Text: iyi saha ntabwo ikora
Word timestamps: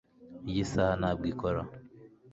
iyi 0.49 0.63
saha 0.71 0.93
ntabwo 1.01 1.25
ikora 1.33 1.61